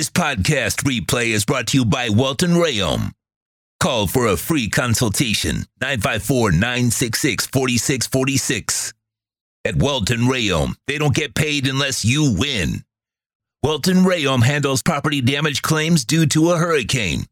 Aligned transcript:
This 0.00 0.08
podcast 0.08 0.84
replay 0.84 1.26
is 1.26 1.44
brought 1.44 1.66
to 1.66 1.76
you 1.76 1.84
by 1.84 2.08
Welton 2.08 2.52
Rayom. 2.52 3.12
Call 3.80 4.06
for 4.06 4.28
a 4.28 4.38
free 4.38 4.70
consultation 4.70 5.66
954 5.82 6.52
966 6.52 7.46
4646. 7.48 8.94
At 9.66 9.76
Welton 9.76 10.20
Rayom, 10.20 10.76
they 10.86 10.96
don't 10.96 11.14
get 11.14 11.34
paid 11.34 11.66
unless 11.66 12.02
you 12.02 12.34
win. 12.34 12.82
Welton 13.62 13.96
Rayom 13.96 14.42
handles 14.42 14.82
property 14.82 15.20
damage 15.20 15.60
claims 15.60 16.06
due 16.06 16.24
to 16.28 16.52
a 16.52 16.56
hurricane. 16.56 17.26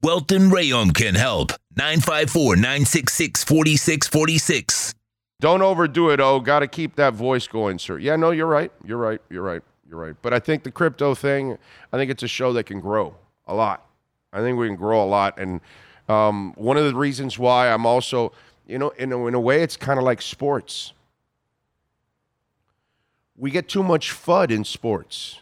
Welton 0.00 0.50
Rayom 0.50 0.94
can 0.94 1.16
help. 1.16 1.50
954 1.76 2.54
966 2.54 3.42
4646. 3.42 4.94
Don't 5.40 5.62
overdo 5.62 6.10
it, 6.10 6.20
oh. 6.20 6.38
Got 6.38 6.60
to 6.60 6.68
keep 6.68 6.94
that 6.94 7.14
voice 7.14 7.48
going, 7.48 7.80
sir. 7.80 7.98
Yeah, 7.98 8.14
no, 8.14 8.30
you're 8.30 8.46
right. 8.46 8.70
You're 8.84 8.98
right. 8.98 9.20
You're 9.28 9.42
right. 9.42 9.62
You're 9.88 10.00
right. 10.00 10.16
But 10.22 10.32
I 10.32 10.38
think 10.38 10.62
the 10.62 10.70
crypto 10.70 11.14
thing, 11.14 11.58
I 11.92 11.96
think 11.96 12.10
it's 12.10 12.22
a 12.22 12.28
show 12.28 12.52
that 12.54 12.64
can 12.64 12.80
grow 12.80 13.14
a 13.46 13.54
lot. 13.54 13.86
I 14.32 14.40
think 14.40 14.58
we 14.58 14.66
can 14.66 14.76
grow 14.76 15.02
a 15.02 15.06
lot. 15.06 15.38
And 15.38 15.60
um, 16.08 16.52
one 16.56 16.76
of 16.76 16.84
the 16.84 16.94
reasons 16.94 17.38
why 17.38 17.70
I'm 17.70 17.86
also, 17.86 18.32
you 18.66 18.78
know, 18.78 18.90
in 18.90 19.12
a, 19.12 19.26
in 19.26 19.34
a 19.34 19.40
way, 19.40 19.62
it's 19.62 19.76
kind 19.76 19.98
of 19.98 20.04
like 20.04 20.20
sports. 20.20 20.92
We 23.36 23.50
get 23.50 23.68
too 23.68 23.82
much 23.82 24.12
FUD 24.12 24.50
in 24.50 24.64
sports. 24.64 25.40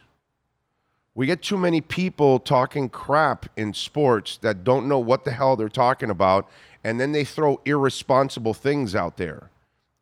We 1.15 1.27
get 1.27 1.43
too 1.43 1.59
many 1.59 1.81
people 1.81 2.39
talking 2.39 2.89
crap 2.89 3.47
in 3.57 3.75
sports 3.75 4.39
that 4.39 4.65
don't 4.65 4.89
know 4.89 4.99
what 4.99 5.25
the 5.25 5.33
hell 5.33 5.57
they're 5.57 5.69
talking 5.69 6.09
about, 6.09 6.49
and 6.83 6.99
then 6.99 7.13
they 7.13 7.25
throw 7.25 7.61
irresponsible 7.67 8.55
things 8.55 8.95
out 8.95 9.19
there. 9.19 9.51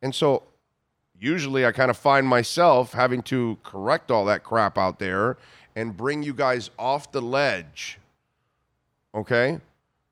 And 0.01 0.15
so 0.15 0.43
usually 1.21 1.65
I 1.65 1.71
kind 1.71 1.91
of 1.91 1.97
find 1.97 2.27
myself 2.27 2.93
having 2.93 3.21
to 3.23 3.57
correct 3.63 4.11
all 4.11 4.25
that 4.25 4.43
crap 4.43 4.77
out 4.77 4.99
there 4.99 5.37
and 5.75 5.95
bring 5.95 6.23
you 6.23 6.33
guys 6.33 6.71
off 6.77 7.11
the 7.11 7.21
ledge. 7.21 7.99
Okay? 9.13 9.59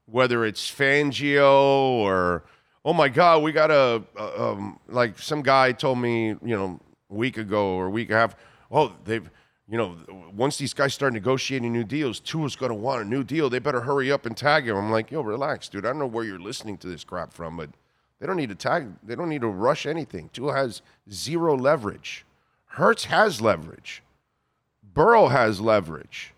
Whether 0.05 0.45
it's 0.45 0.69
Fangio 0.69 1.51
or, 1.99 2.43
oh 2.85 2.93
my 2.93 3.09
God, 3.09 3.43
we 3.43 3.51
got 3.51 3.71
a, 3.71 4.03
uh, 4.17 4.51
um, 4.51 4.79
like 4.87 5.19
some 5.19 5.41
guy 5.41 5.71
told 5.71 5.97
me, 5.97 6.27
you 6.27 6.55
know, 6.55 6.79
a 7.09 7.13
week 7.13 7.37
ago 7.37 7.73
or 7.73 7.87
a 7.87 7.89
week 7.89 8.09
and 8.09 8.17
a 8.17 8.19
half, 8.21 8.35
oh, 8.71 8.93
they've, 9.03 9.29
you 9.67 9.77
know, 9.77 9.97
once 10.35 10.57
these 10.57 10.73
guys 10.73 10.93
start 10.93 11.13
negotiating 11.13 11.73
new 11.73 11.83
deals, 11.83 12.19
Tua's 12.19 12.55
going 12.55 12.71
to 12.71 12.75
want 12.75 13.01
a 13.01 13.05
new 13.05 13.23
deal. 13.23 13.49
They 13.49 13.59
better 13.59 13.81
hurry 13.81 14.11
up 14.11 14.25
and 14.25 14.37
tag 14.37 14.67
him. 14.67 14.75
I'm 14.75 14.91
like, 14.91 15.11
yo, 15.11 15.21
relax, 15.21 15.69
dude. 15.69 15.85
I 15.85 15.89
don't 15.89 15.99
know 15.99 16.07
where 16.07 16.23
you're 16.23 16.39
listening 16.39 16.77
to 16.79 16.87
this 16.87 17.03
crap 17.03 17.33
from, 17.33 17.57
but 17.57 17.69
they 18.19 18.27
don't 18.27 18.37
need 18.37 18.49
to 18.49 18.55
tag. 18.55 18.87
They 19.03 19.15
don't 19.15 19.29
need 19.29 19.41
to 19.41 19.47
rush 19.47 19.85
anything. 19.85 20.29
Tua 20.33 20.53
has 20.53 20.81
zero 21.11 21.55
leverage. 21.55 22.25
Hurts 22.65 23.05
has 23.05 23.41
leverage. 23.41 24.03
Burrow 24.93 25.27
has 25.27 25.61
leverage. 25.61 26.33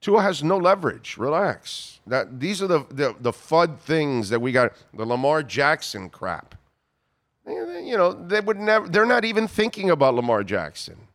Tua 0.00 0.22
has 0.22 0.44
no 0.44 0.56
leverage. 0.58 1.16
Relax. 1.16 2.00
That 2.06 2.40
these 2.40 2.62
are 2.62 2.66
the 2.66 2.80
the, 2.90 3.16
the 3.18 3.32
FUD 3.32 3.78
things 3.78 4.28
that 4.28 4.40
we 4.40 4.52
got. 4.52 4.72
The 4.94 5.06
Lamar 5.06 5.42
Jackson 5.42 6.10
crap. 6.10 6.54
You 7.46 7.96
know, 7.96 8.12
they 8.12 8.40
would 8.40 8.58
never. 8.58 8.86
They're 8.86 9.06
not 9.06 9.24
even 9.24 9.48
thinking 9.48 9.88
about 9.88 10.14
Lamar 10.14 10.44
Jackson. 10.44 11.08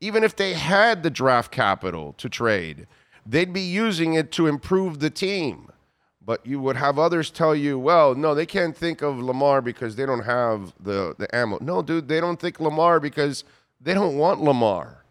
Even 0.00 0.24
if 0.24 0.34
they 0.34 0.54
had 0.54 1.02
the 1.02 1.10
draft 1.10 1.52
capital 1.52 2.14
to 2.14 2.28
trade, 2.28 2.86
they'd 3.24 3.52
be 3.52 3.60
using 3.60 4.14
it 4.14 4.32
to 4.32 4.46
improve 4.46 5.00
the 5.00 5.10
team. 5.10 5.70
But 6.26 6.44
you 6.44 6.60
would 6.60 6.76
have 6.76 6.98
others 6.98 7.30
tell 7.30 7.54
you, 7.54 7.78
well, 7.78 8.16
no, 8.16 8.34
they 8.34 8.46
can't 8.46 8.76
think 8.76 9.00
of 9.00 9.20
Lamar 9.20 9.62
because 9.62 9.94
they 9.94 10.04
don't 10.04 10.24
have 10.24 10.74
the, 10.80 11.14
the 11.18 11.32
ammo. 11.32 11.58
No, 11.60 11.82
dude, 11.82 12.08
they 12.08 12.20
don't 12.20 12.40
think 12.40 12.58
Lamar 12.58 12.98
because 12.98 13.44
they 13.80 13.94
don't 13.94 14.18
want 14.18 14.42
Lamar. 14.42 15.04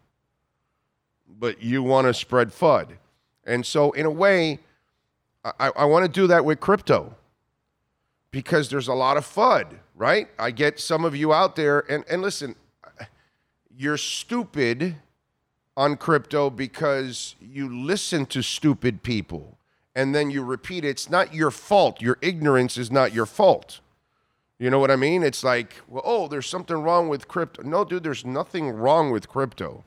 But 1.39 1.63
you 1.63 1.81
want 1.81 2.07
to 2.07 2.13
spread 2.13 2.49
FUD. 2.49 2.97
And 3.45 3.65
so, 3.65 3.93
in 3.93 4.05
a 4.05 4.11
way, 4.11 4.59
I, 5.45 5.71
I 5.77 5.85
want 5.85 6.05
to 6.05 6.11
do 6.11 6.27
that 6.27 6.43
with 6.43 6.59
crypto 6.59 7.15
because 8.29 8.69
there's 8.69 8.89
a 8.89 8.93
lot 8.93 9.15
of 9.15 9.25
FUD, 9.25 9.67
right? 9.95 10.27
I 10.37 10.51
get 10.51 10.81
some 10.81 11.05
of 11.05 11.15
you 11.15 11.33
out 11.33 11.55
there, 11.55 11.85
and, 11.89 12.03
and 12.09 12.21
listen, 12.21 12.55
you're 13.77 13.97
stupid 13.97 14.97
on 15.77 15.95
crypto 15.95 16.49
because 16.49 17.35
you 17.39 17.73
listen 17.73 18.25
to 18.25 18.41
stupid 18.41 19.01
people 19.01 19.57
and 19.95 20.13
then 20.13 20.29
you 20.29 20.43
repeat 20.43 20.83
it. 20.83 20.89
It's 20.89 21.09
not 21.09 21.33
your 21.33 21.51
fault. 21.51 22.01
Your 22.01 22.17
ignorance 22.21 22.77
is 22.77 22.91
not 22.91 23.13
your 23.13 23.25
fault. 23.25 23.79
You 24.59 24.69
know 24.69 24.79
what 24.79 24.91
I 24.91 24.95
mean? 24.95 25.23
It's 25.23 25.43
like, 25.43 25.75
well, 25.87 26.03
oh, 26.05 26.27
there's 26.27 26.47
something 26.47 26.75
wrong 26.75 27.09
with 27.09 27.27
crypto. 27.27 27.63
No, 27.63 27.83
dude, 27.83 28.03
there's 28.03 28.25
nothing 28.25 28.69
wrong 28.69 29.11
with 29.11 29.27
crypto. 29.27 29.83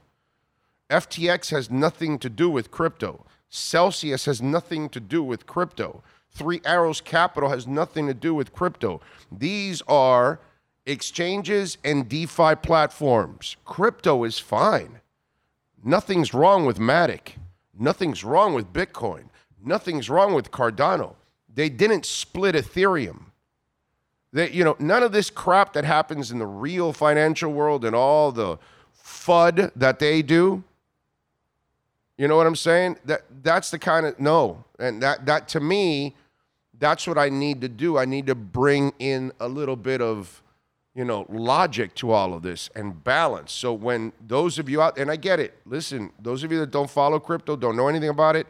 FTX 0.91 1.51
has 1.51 1.71
nothing 1.71 2.19
to 2.19 2.31
do 2.31 2.49
with 2.51 2.71
crypto. 2.71 3.25
Celsius 3.51 4.25
has 4.27 4.43
nothing 4.43 4.89
to 4.91 5.01
do 5.01 5.23
with 5.23 5.47
crypto. 5.47 6.03
Three 6.31 6.61
Arrows 6.65 7.01
Capital 7.01 7.49
has 7.49 7.67
nothing 7.67 8.07
to 8.07 8.15
do 8.15 8.35
with 8.35 8.53
crypto. 8.53 9.01
These 9.33 9.83
are 9.89 10.41
exchanges 10.87 11.79
and 11.85 12.09
DeFi 12.09 12.55
platforms. 12.57 13.57
Crypto 13.65 14.25
is 14.25 14.39
fine. 14.39 15.01
Nothing's 15.83 16.35
wrong 16.35 16.67
with 16.67 16.79
Matic. 16.79 17.35
Nothing's 17.79 18.25
wrong 18.25 18.55
with 18.55 18.73
Bitcoin. 18.73 19.25
Nothing's 19.65 20.09
wrong 20.09 20.35
with 20.35 20.51
Cardano. 20.51 21.15
They 21.53 21.69
didn't 21.69 22.07
split 22.07 22.55
Ethereum. 22.55 23.27
They, 24.33 24.51
you 24.51 24.63
know, 24.63 24.77
none 24.79 25.03
of 25.03 25.13
this 25.13 25.31
crap 25.31 25.73
that 25.73 25.85
happens 25.85 26.31
in 26.31 26.39
the 26.39 26.47
real 26.47 26.93
financial 26.93 27.53
world 27.53 27.85
and 27.85 27.97
all 27.97 28.31
the 28.31 28.59
FUD 29.03 29.73
that 29.75 29.99
they 29.99 30.23
do. 30.23 30.63
You 32.19 32.29
know 32.29 32.37
what 32.37 32.47
I'm 32.47 32.57
saying? 32.57 32.99
That 33.05 33.23
that's 33.43 33.71
the 33.71 33.79
kind 33.79 34.05
of 34.05 34.19
no. 34.21 34.65
And 34.79 35.03
that 35.03 35.25
that 35.27 35.49
to 35.49 35.61
me, 35.61 36.15
that's 36.79 37.07
what 37.07 37.17
I 37.17 37.29
need 37.29 37.61
to 37.63 37.69
do. 37.69 37.97
I 37.97 38.05
need 38.05 38.27
to 38.27 38.35
bring 38.35 38.93
in 38.99 39.33
a 39.41 39.49
little 39.49 39.77
bit 39.77 40.01
of, 40.01 40.43
you 40.95 41.05
know, 41.05 41.27
logic 41.29 41.95
to 41.97 42.11
all 42.11 42.35
of 42.35 42.43
this 42.43 42.71
and 42.75 43.03
balance. 43.03 43.53
So 43.53 43.73
when 43.73 44.13
those 44.27 44.59
of 44.59 44.69
you 44.69 44.83
out 44.83 44.99
and 44.99 45.11
I 45.11 45.17
get 45.17 45.41
it. 45.41 45.59
Listen, 45.65 46.13
those 46.21 46.45
of 46.45 46.53
you 46.53 46.59
that 46.59 46.71
don't 46.71 46.91
follow 46.91 47.19
crypto, 47.19 47.57
don't 47.57 47.77
know 47.77 47.89
anything 47.89 48.11
about 48.11 48.37
it, 48.37 48.47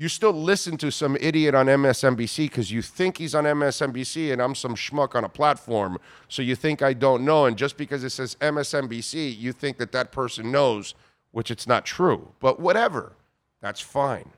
you 0.00 0.08
still 0.08 0.32
listen 0.32 0.78
to 0.78 0.90
some 0.90 1.14
idiot 1.20 1.54
on 1.54 1.66
MSNBC 1.66 2.46
because 2.46 2.72
you 2.72 2.80
think 2.80 3.18
he's 3.18 3.34
on 3.34 3.44
MSNBC 3.44 4.32
and 4.32 4.40
I'm 4.40 4.54
some 4.54 4.74
schmuck 4.74 5.14
on 5.14 5.24
a 5.24 5.28
platform. 5.28 5.98
So 6.26 6.40
you 6.40 6.56
think 6.56 6.80
I 6.80 6.94
don't 6.94 7.22
know. 7.22 7.44
And 7.44 7.54
just 7.54 7.76
because 7.76 8.02
it 8.02 8.08
says 8.08 8.34
MSNBC, 8.40 9.38
you 9.38 9.52
think 9.52 9.76
that 9.76 9.92
that 9.92 10.10
person 10.10 10.50
knows, 10.50 10.94
which 11.32 11.50
it's 11.50 11.66
not 11.66 11.84
true. 11.84 12.32
But 12.40 12.58
whatever, 12.58 13.12
that's 13.60 13.82
fine. 13.82 14.30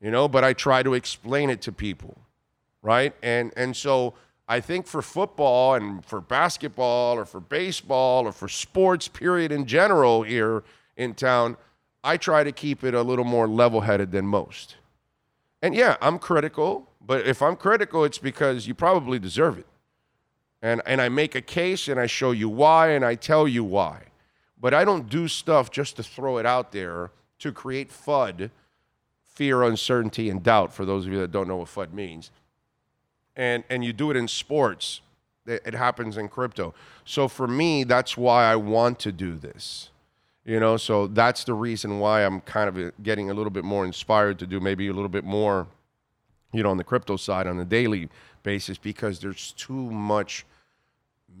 You 0.00 0.12
know, 0.12 0.28
but 0.28 0.44
I 0.44 0.52
try 0.52 0.84
to 0.84 0.94
explain 0.94 1.50
it 1.50 1.60
to 1.62 1.72
people, 1.72 2.16
right? 2.80 3.12
And 3.24 3.52
and 3.56 3.76
so 3.76 4.14
I 4.46 4.60
think 4.60 4.86
for 4.86 5.02
football 5.02 5.74
and 5.74 6.04
for 6.04 6.20
basketball 6.20 7.18
or 7.18 7.24
for 7.24 7.40
baseball 7.40 8.24
or 8.24 8.30
for 8.30 8.46
sports 8.46 9.08
period 9.08 9.50
in 9.50 9.66
general 9.66 10.22
here 10.22 10.62
in 10.96 11.14
town, 11.14 11.56
I 12.02 12.16
try 12.16 12.44
to 12.44 12.52
keep 12.52 12.82
it 12.84 12.94
a 12.94 13.02
little 13.02 13.24
more 13.24 13.46
level 13.46 13.82
headed 13.82 14.12
than 14.12 14.26
most. 14.26 14.76
And 15.62 15.74
yeah, 15.74 15.96
I'm 16.00 16.18
critical, 16.18 16.88
but 17.04 17.26
if 17.26 17.42
I'm 17.42 17.56
critical, 17.56 18.04
it's 18.04 18.18
because 18.18 18.66
you 18.66 18.74
probably 18.74 19.18
deserve 19.18 19.58
it. 19.58 19.66
And, 20.62 20.82
and 20.86 21.00
I 21.00 21.08
make 21.08 21.34
a 21.34 21.40
case 21.40 21.88
and 21.88 21.98
I 21.98 22.06
show 22.06 22.32
you 22.32 22.48
why 22.48 22.90
and 22.90 23.04
I 23.04 23.14
tell 23.14 23.46
you 23.46 23.64
why. 23.64 24.04
But 24.60 24.74
I 24.74 24.84
don't 24.84 25.08
do 25.08 25.26
stuff 25.28 25.70
just 25.70 25.96
to 25.96 26.02
throw 26.02 26.38
it 26.38 26.46
out 26.46 26.72
there 26.72 27.10
to 27.38 27.52
create 27.52 27.90
FUD, 27.90 28.50
fear, 29.24 29.62
uncertainty, 29.62 30.28
and 30.28 30.42
doubt, 30.42 30.72
for 30.72 30.84
those 30.84 31.06
of 31.06 31.12
you 31.12 31.18
that 31.20 31.32
don't 31.32 31.48
know 31.48 31.56
what 31.56 31.68
FUD 31.68 31.92
means. 31.92 32.30
And, 33.36 33.64
and 33.70 33.82
you 33.82 33.94
do 33.94 34.10
it 34.10 34.16
in 34.16 34.28
sports, 34.28 35.00
it 35.46 35.74
happens 35.74 36.18
in 36.18 36.28
crypto. 36.28 36.74
So 37.04 37.26
for 37.26 37.48
me, 37.48 37.84
that's 37.84 38.16
why 38.16 38.44
I 38.44 38.56
want 38.56 38.98
to 39.00 39.12
do 39.12 39.34
this. 39.36 39.90
You 40.50 40.58
know, 40.58 40.76
so 40.76 41.06
that's 41.06 41.44
the 41.44 41.54
reason 41.54 42.00
why 42.00 42.24
I'm 42.24 42.40
kind 42.40 42.68
of 42.68 42.76
uh, 42.76 42.90
getting 43.04 43.30
a 43.30 43.34
little 43.34 43.52
bit 43.52 43.62
more 43.62 43.84
inspired 43.84 44.40
to 44.40 44.48
do 44.48 44.58
maybe 44.58 44.88
a 44.88 44.92
little 44.92 45.08
bit 45.08 45.22
more, 45.22 45.68
you 46.52 46.64
know, 46.64 46.70
on 46.70 46.76
the 46.76 46.82
crypto 46.82 47.16
side 47.16 47.46
on 47.46 47.60
a 47.60 47.64
daily 47.64 48.08
basis 48.42 48.76
because 48.76 49.20
there's 49.20 49.52
too 49.52 49.92
much 49.92 50.44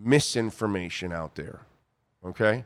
misinformation 0.00 1.12
out 1.12 1.34
there. 1.34 1.62
Okay? 2.24 2.64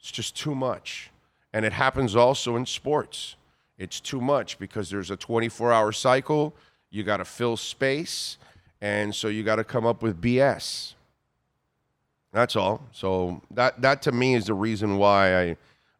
It's 0.00 0.10
just 0.10 0.36
too 0.36 0.56
much. 0.56 1.12
And 1.52 1.64
it 1.64 1.72
happens 1.72 2.16
also 2.16 2.56
in 2.56 2.66
sports. 2.66 3.36
It's 3.78 4.00
too 4.00 4.20
much 4.20 4.58
because 4.58 4.90
there's 4.90 5.12
a 5.12 5.16
24 5.16 5.72
hour 5.72 5.92
cycle. 5.92 6.52
You 6.90 7.04
got 7.04 7.18
to 7.18 7.24
fill 7.24 7.56
space. 7.56 8.38
And 8.80 9.14
so 9.14 9.28
you 9.28 9.44
got 9.44 9.56
to 9.56 9.64
come 9.64 9.86
up 9.86 10.02
with 10.02 10.20
BS. 10.20 10.94
That's 12.32 12.56
all. 12.56 12.82
So 12.90 13.40
that 13.52 13.80
that 13.82 14.02
to 14.02 14.12
me 14.12 14.34
is 14.34 14.46
the 14.46 14.54
reason 14.54 14.98
why 14.98 15.40
I 15.40 15.56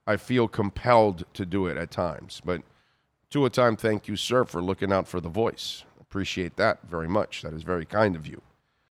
I 0.07 0.17
feel 0.17 0.49
compelled 0.49 1.25
to 1.35 1.45
do 1.45 1.67
it 1.67 1.77
at 1.77 1.91
times. 1.91 2.41
But 2.45 2.63
to 3.31 3.45
a 3.45 3.51
time, 3.51 3.77
thank 3.77 4.07
you, 4.09 4.17
sir, 4.17 4.45
for 4.45 4.63
looking 4.63 4.93
out 4.93 5.09
for 5.09 5.21
the 5.21 5.29
voice. 5.29 5.85
Appreciate 6.01 6.57
that 6.57 6.89
very 6.89 7.09
much. 7.09 7.43
That 7.43 7.53
is 7.53 7.63
very 7.63 7.85
kind 7.85 8.15
of 8.15 8.27
you. 8.27 8.41